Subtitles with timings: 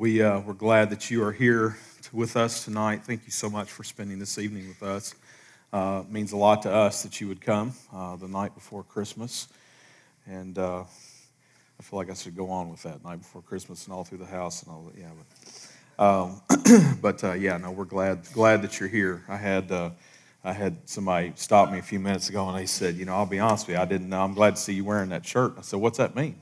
[0.00, 1.76] We, uh, we're glad that you are here
[2.12, 3.02] with us tonight.
[3.04, 5.12] Thank you so much for spending this evening with us.
[5.72, 8.84] Uh, it means a lot to us that you would come uh, the night before
[8.84, 9.48] Christmas.
[10.24, 13.92] And uh, I feel like I should go on with that night before Christmas and
[13.92, 15.00] all through the house and all that.
[15.00, 15.10] Yeah,
[15.96, 19.24] but, um, but uh, yeah, no, we're glad glad that you're here.
[19.28, 19.90] I had uh,
[20.44, 23.26] I had somebody stop me a few minutes ago and they said, you know, I'll
[23.26, 24.22] be honest with you, I didn't know.
[24.22, 25.54] I'm glad to see you wearing that shirt.
[25.58, 26.36] I said, what's that mean?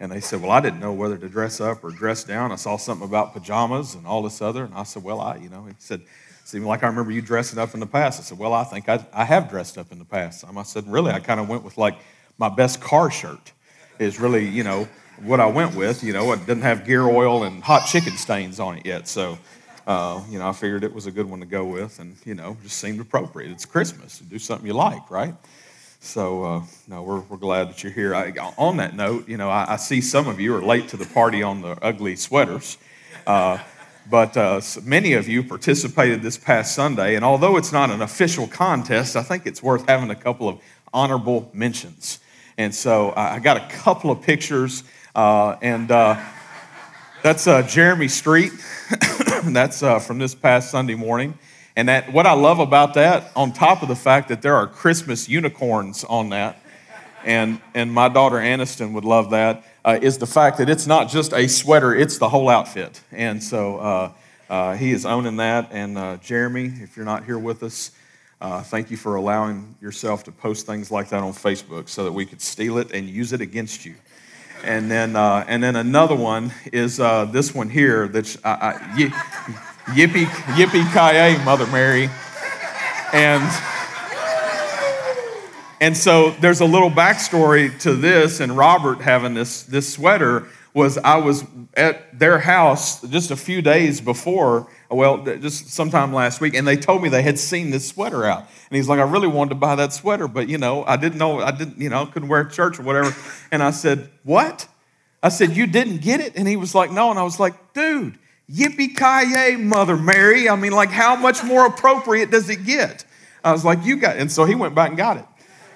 [0.00, 2.50] And they said, Well, I didn't know whether to dress up or dress down.
[2.50, 4.64] I saw something about pajamas and all this other.
[4.64, 6.00] And I said, Well, I, you know, he said,
[6.44, 8.18] Seemed like I remember you dressing up in the past.
[8.18, 10.44] I said, Well, I think I, I have dressed up in the past.
[10.44, 11.12] I said, Really?
[11.12, 11.98] I kind of went with like
[12.38, 13.52] my best car shirt,
[13.98, 14.88] is really, you know,
[15.22, 16.02] what I went with.
[16.02, 19.06] You know, it didn't have gear oil and hot chicken stains on it yet.
[19.06, 19.38] So,
[19.86, 22.34] uh, you know, I figured it was a good one to go with and, you
[22.34, 23.50] know, just seemed appropriate.
[23.50, 24.18] It's Christmas.
[24.20, 25.34] Do something you like, right?
[26.02, 28.14] So, uh, no, we're, we're glad that you're here.
[28.14, 30.96] I, on that note, you know, I, I, see some of you are late to
[30.96, 32.78] the party on the ugly sweaters.
[33.26, 33.58] Uh,
[34.08, 38.46] but uh, many of you participated this past Sunday, and although it's not an official
[38.46, 40.58] contest, I think it's worth having a couple of
[40.90, 42.18] honorable mentions.
[42.56, 46.18] And so I got a couple of pictures, uh, and uh,
[47.22, 48.52] that's uh, Jeremy Street.
[49.44, 51.38] that's from this past Sunday morning.
[51.76, 54.66] And that, what I love about that, on top of the fact that there are
[54.66, 56.60] Christmas unicorns on that,
[57.24, 61.08] and, and my daughter Aniston would love that, uh, is the fact that it's not
[61.08, 63.00] just a sweater, it's the whole outfit.
[63.12, 64.12] And so uh,
[64.48, 65.68] uh, he is owning that.
[65.70, 67.92] And uh, Jeremy, if you're not here with us,
[68.40, 72.12] uh, thank you for allowing yourself to post things like that on Facebook so that
[72.12, 73.94] we could steal it and use it against you.
[74.64, 78.96] And then, uh, and then another one is this one here that's I, I,
[79.94, 82.08] Yippee, yippee ki Mother Mary.
[83.12, 83.42] And,
[85.80, 90.98] and so there's a little backstory to this, and Robert having this, this sweater was
[90.98, 91.44] I was
[91.76, 96.76] at their house just a few days before, well, just sometime last week, and they
[96.76, 98.40] told me they had seen this sweater out.
[98.70, 101.18] And he's like, I really wanted to buy that sweater, but you know, I didn't
[101.18, 103.14] know, I didn't, you know, couldn't wear it church or whatever.
[103.50, 104.68] And I said, What?
[105.22, 106.36] I said, You didn't get it?
[106.36, 107.10] And he was like, No.
[107.10, 108.18] And I was like, Dude,
[108.50, 110.48] Yippee ki Mother Mary.
[110.48, 113.04] I mean, like, how much more appropriate does it get?
[113.44, 114.16] I was like, you got.
[114.16, 115.24] And so he went back and got it.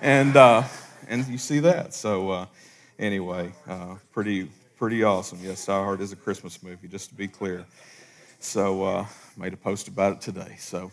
[0.00, 0.62] And, uh,
[1.08, 1.94] and you see that.
[1.94, 2.46] So, uh,
[2.98, 5.38] anyway, uh, pretty, pretty awesome.
[5.42, 7.66] Yes, Die Hard is a Christmas movie, just to be clear.
[8.40, 9.06] So, uh,
[9.36, 10.56] made a post about it today.
[10.58, 10.90] So,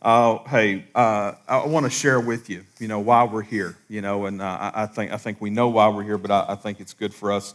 [0.00, 4.00] uh, hey, uh, I want to share with you, you know, why we're here, you
[4.00, 6.54] know, and uh, I, think, I think we know why we're here, but I, I
[6.54, 7.54] think it's good for us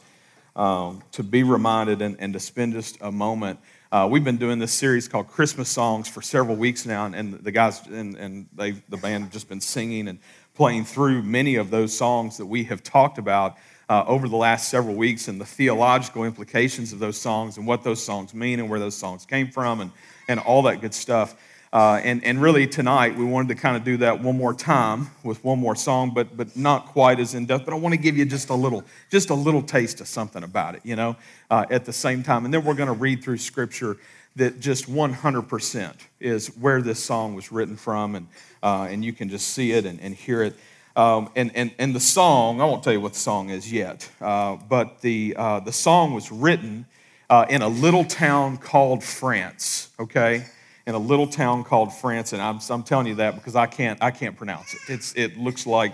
[0.57, 3.59] um, to be reminded and, and, to spend just a moment.
[3.91, 7.34] Uh, we've been doing this series called Christmas Songs for several weeks now, and, and
[7.35, 10.19] the guys and, and the band have just been singing and
[10.56, 13.56] playing through many of those songs that we have talked about
[13.90, 17.84] uh, over the last several weeks and the theological implications of those songs and what
[17.84, 19.91] those songs mean and where those songs came from and,
[20.28, 21.35] and all that good stuff.
[21.73, 25.09] Uh, and, and really, tonight, we wanted to kind of do that one more time
[25.23, 27.66] with one more song, but, but not quite as in depth.
[27.66, 30.44] But I want to give you just a little, just a little taste of something
[30.44, 31.17] about it, you know,
[31.51, 32.45] uh, at the same time.
[32.45, 33.97] And then we're going to read through scripture
[34.38, 38.16] that just 100% is where this song was written from.
[38.16, 38.28] And,
[38.63, 40.55] uh, and you can just see it and, and hear it.
[40.95, 44.09] Um, and, and, and the song, I won't tell you what the song is yet,
[44.19, 46.88] uh, but the, uh, the song was written
[47.29, 50.45] uh, in a little town called France, okay?
[50.87, 54.01] In a little town called France, and I'm, I'm telling you that because I can't,
[54.01, 54.79] I can't pronounce it.
[54.87, 55.93] It's, it looks like,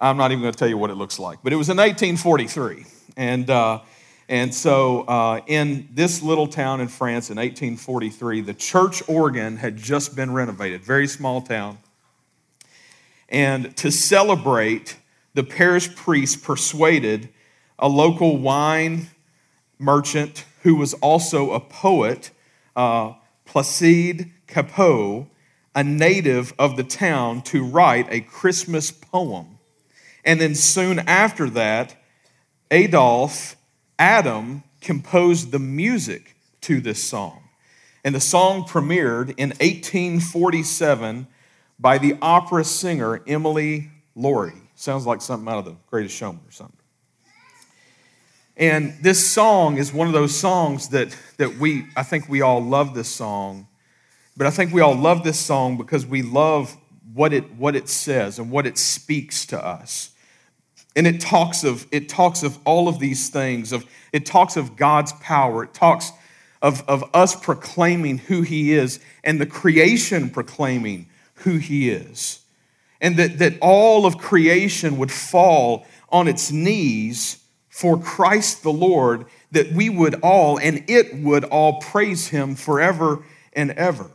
[0.00, 1.78] I'm not even going to tell you what it looks like, but it was in
[1.78, 2.86] 1843.
[3.16, 3.80] And, uh,
[4.28, 9.76] and so uh, in this little town in France in 1843, the church organ had
[9.76, 11.78] just been renovated, very small town.
[13.28, 14.96] And to celebrate,
[15.34, 17.30] the parish priest persuaded
[17.80, 19.08] a local wine
[19.76, 22.30] merchant who was also a poet.
[22.76, 23.14] Uh,
[23.48, 25.28] Placide Cappeau,
[25.74, 29.58] a native of the town, to write a Christmas poem.
[30.24, 31.96] And then soon after that,
[32.70, 33.56] Adolphe
[33.98, 37.42] Adam composed the music to this song.
[38.04, 41.26] And the song premiered in 1847
[41.78, 44.52] by the opera singer Emily Laurey.
[44.74, 46.77] Sounds like something out of The Greatest Showman or something.
[48.58, 52.60] And this song is one of those songs that, that we, I think we all
[52.60, 53.68] love this song,
[54.36, 56.76] but I think we all love this song because we love
[57.14, 60.10] what it, what it says and what it speaks to us.
[60.96, 64.74] And it talks of, it talks of all of these things, of, it talks of
[64.74, 66.10] God's power, it talks
[66.60, 72.40] of, of us proclaiming who He is and the creation proclaiming who He is.
[73.00, 77.38] And that, that all of creation would fall on its knees
[77.78, 83.22] for Christ the Lord, that we would all and it would all praise him forever
[83.52, 84.10] and ever.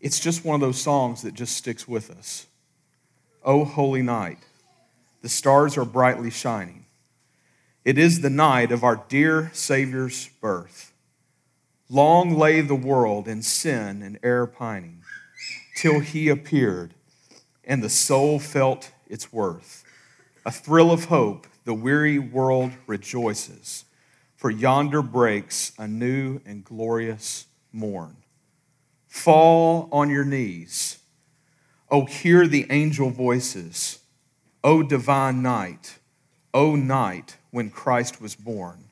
[0.00, 2.46] It's just one of those songs that just sticks with us.
[3.44, 4.38] O holy night,
[5.20, 6.86] the stars are brightly shining.
[7.84, 10.94] It is the night of our dear Savior's birth.
[11.90, 15.02] Long lay the world in sin and error pining,
[15.76, 16.94] till he appeared,
[17.62, 19.84] and the soul felt its worth.
[20.46, 23.84] A thrill of hope, the weary world rejoices,
[24.36, 28.16] for yonder breaks a new and glorious morn.
[29.08, 31.00] Fall on your knees.
[31.90, 33.98] Oh, hear the angel voices.
[34.62, 35.98] O divine night,
[36.54, 38.84] O night when Christ was born.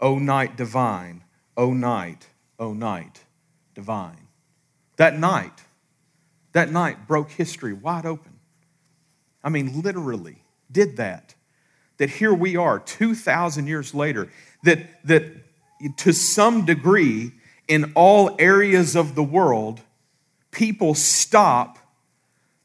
[0.00, 1.24] O night divine,
[1.56, 3.24] O night, O night
[3.74, 4.28] divine.
[4.94, 5.64] That night,
[6.52, 8.38] that night broke history wide open.
[9.42, 11.34] I mean, literally did that.
[12.02, 14.28] That here we are, 2,000 years later,
[14.64, 15.22] that, that
[15.98, 17.30] to some degree,
[17.68, 19.80] in all areas of the world,
[20.50, 21.78] people stop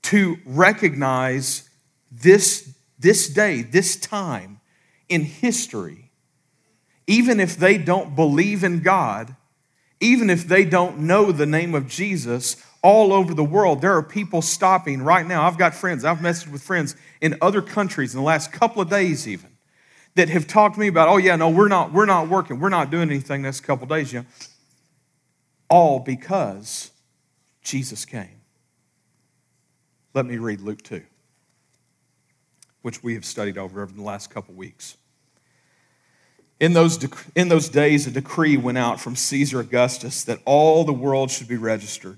[0.02, 1.70] to recognize
[2.12, 4.60] this, this day, this time
[5.08, 6.10] in history.
[7.06, 9.36] Even if they don't believe in God,
[10.00, 14.04] even if they don't know the name of Jesus, all over the world, there are
[14.04, 15.44] people stopping right now.
[15.44, 18.90] I've got friends, I've messaged with friends in other countries in the last couple of
[18.90, 19.50] days, even,
[20.16, 22.70] that have talked to me about, oh, yeah, no, we're not, we're not working, we're
[22.70, 24.14] not doing anything next couple of days.
[24.14, 24.26] You know,
[25.70, 26.92] all because
[27.62, 28.42] Jesus came.
[30.14, 31.04] Let me read Luke 2,
[32.82, 34.98] which we have studied over over the last couple of weeks.
[36.60, 36.98] In those,
[37.36, 41.48] in those days, a decree went out from Caesar Augustus that all the world should
[41.48, 42.18] be registered.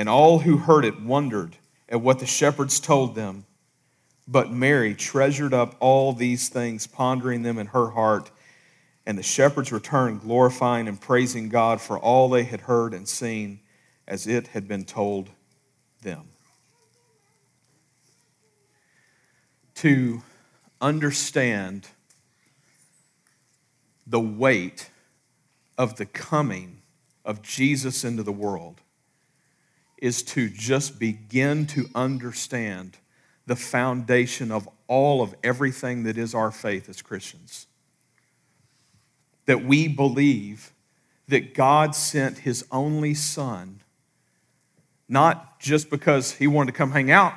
[0.00, 3.44] And all who heard it wondered at what the shepherds told them.
[4.26, 8.30] But Mary treasured up all these things, pondering them in her heart.
[9.04, 13.60] And the shepherds returned, glorifying and praising God for all they had heard and seen
[14.08, 15.28] as it had been told
[16.00, 16.30] them.
[19.74, 20.22] to
[20.80, 21.88] understand
[24.06, 24.88] the weight
[25.76, 26.80] of the coming
[27.22, 28.80] of Jesus into the world
[30.00, 32.98] is to just begin to understand
[33.46, 37.66] the foundation of all of everything that is our faith as Christians.
[39.46, 40.72] That we believe
[41.28, 43.80] that God sent his only Son,
[45.08, 47.34] not just because he wanted to come hang out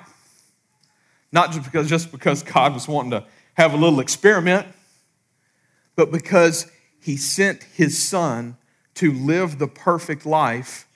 [1.34, 4.68] not just because, just because God was wanting to have a little experiment,
[5.96, 8.56] but because He sent His Son
[8.94, 10.88] to live the perfect life,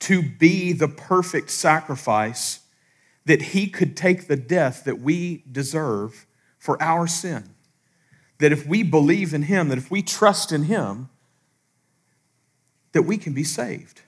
[0.00, 2.60] to be the perfect sacrifice,
[3.26, 6.26] that He could take the death that we deserve
[6.58, 7.50] for our sin.
[8.38, 11.08] That if we believe in Him, that if we trust in Him,
[12.92, 14.02] that we can be saved.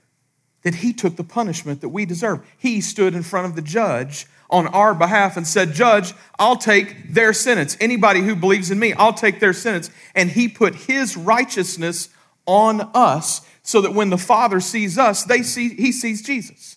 [0.62, 2.40] that he took the punishment that we deserve.
[2.56, 7.12] He stood in front of the judge on our behalf and said, Judge, I'll take
[7.12, 7.76] their sentence.
[7.80, 9.90] Anybody who believes in me, I'll take their sentence.
[10.14, 12.08] And he put his righteousness
[12.46, 16.76] on us so that when the Father sees us, they see, he sees Jesus.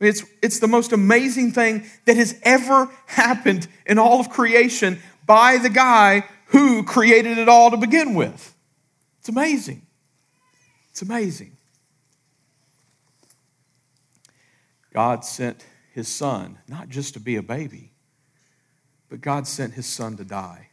[0.00, 5.58] It's, it's the most amazing thing that has ever happened in all of creation by
[5.58, 8.54] the guy who created it all to begin with.
[9.20, 9.82] It's amazing.
[10.90, 11.56] It's amazing.
[14.92, 17.92] God sent his son not just to be a baby,
[19.08, 20.68] but God sent his son to die.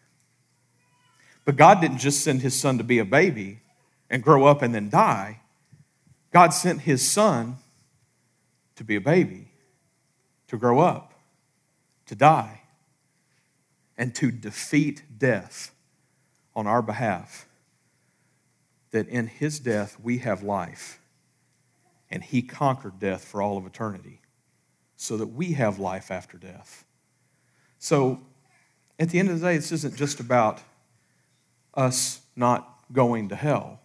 [1.46, 3.60] But God didn't just send his son to be a baby
[4.10, 5.42] and grow up and then die.
[6.32, 7.58] God sent his son
[8.76, 9.52] to be a baby,
[10.48, 11.14] to grow up,
[12.06, 12.62] to die,
[13.98, 15.72] and to defeat death
[16.56, 17.48] on our behalf.
[18.92, 21.00] That in his death we have life,
[22.10, 24.22] and he conquered death for all of eternity,
[24.96, 26.86] so that we have life after death.
[27.78, 28.22] So,
[28.98, 30.62] at the end of the day, this isn't just about
[31.74, 33.80] us not going to hell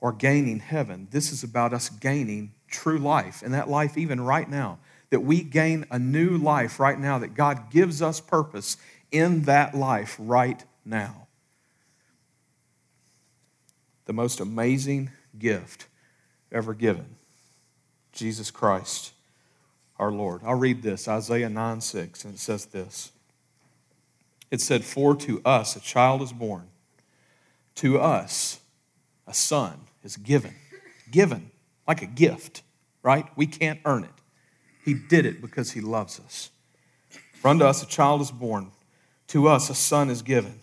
[0.00, 1.08] or gaining heaven.
[1.10, 4.78] This is about us gaining true life, and that life, even right now,
[5.10, 8.76] that we gain a new life right now, that God gives us purpose
[9.10, 11.26] in that life right now.
[14.06, 15.86] The most amazing gift
[16.52, 17.16] ever given
[18.12, 19.12] Jesus Christ,
[19.98, 20.40] our Lord.
[20.44, 23.12] I'll read this Isaiah 9 6, and it says this.
[24.50, 26.68] It said, For to us a child is born,
[27.76, 28.49] to us
[29.30, 30.54] a son is given.
[31.10, 31.50] Given
[31.86, 32.62] like a gift,
[33.02, 33.26] right?
[33.36, 34.10] We can't earn it.
[34.84, 36.50] He did it because He loves us.
[37.34, 38.70] For unto us a child is born,
[39.28, 40.60] to us a son is given,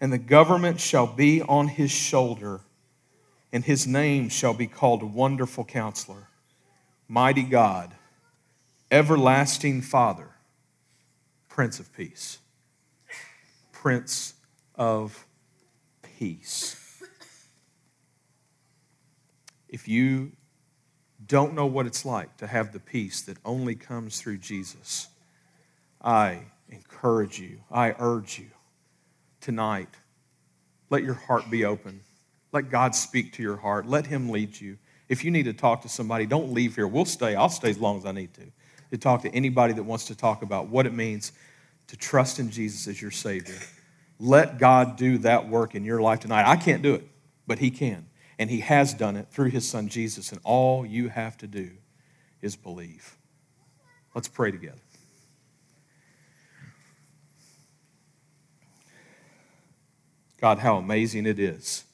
[0.00, 2.60] and the government shall be on his shoulder,
[3.52, 6.28] and his name shall be called Wonderful Counselor,
[7.08, 7.94] Mighty God,
[8.90, 10.28] Everlasting Father,
[11.48, 12.38] Prince of Peace.
[13.70, 14.34] Prince
[14.76, 15.26] of
[16.18, 16.85] Peace.
[19.76, 20.32] If you
[21.26, 25.08] don't know what it's like to have the peace that only comes through Jesus,
[26.00, 28.46] I encourage you, I urge you
[29.42, 29.90] tonight,
[30.88, 32.00] let your heart be open.
[32.52, 33.86] Let God speak to your heart.
[33.86, 34.78] Let Him lead you.
[35.10, 36.88] If you need to talk to somebody, don't leave here.
[36.88, 37.34] We'll stay.
[37.34, 38.44] I'll stay as long as I need to.
[38.92, 41.32] To talk to anybody that wants to talk about what it means
[41.88, 43.58] to trust in Jesus as your Savior.
[44.18, 46.50] Let God do that work in your life tonight.
[46.50, 47.06] I can't do it,
[47.46, 48.06] but He can.
[48.38, 50.32] And He has done it through His Son Jesus.
[50.32, 51.70] And all you have to do
[52.42, 53.16] is believe.
[54.14, 54.80] Let's pray together.
[60.40, 61.84] God, how amazing it is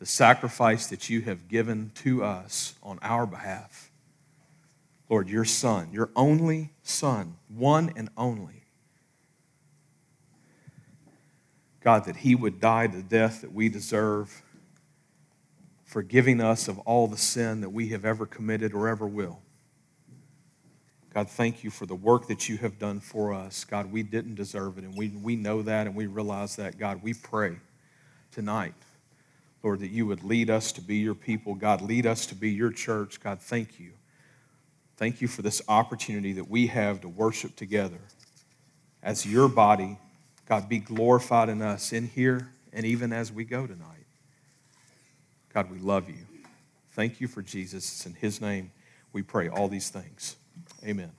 [0.00, 3.90] the sacrifice that you have given to us on our behalf.
[5.08, 8.64] Lord, your Son, your only Son, one and only.
[11.82, 14.42] God, that He would die the death that we deserve
[15.94, 19.38] forgiving us of all the sin that we have ever committed or ever will.
[21.14, 23.62] God, thank you for the work that you have done for us.
[23.62, 26.78] God, we didn't deserve it, and we, we know that and we realize that.
[26.78, 27.58] God, we pray
[28.32, 28.74] tonight,
[29.62, 31.54] Lord, that you would lead us to be your people.
[31.54, 33.20] God, lead us to be your church.
[33.20, 33.92] God, thank you.
[34.96, 38.00] Thank you for this opportunity that we have to worship together
[39.00, 39.96] as your body.
[40.48, 44.03] God, be glorified in us in here and even as we go tonight.
[45.54, 46.26] God, we love you.
[46.90, 47.84] Thank you for Jesus.
[47.84, 48.72] It's in his name
[49.12, 50.36] we pray all these things.
[50.84, 51.12] Amen.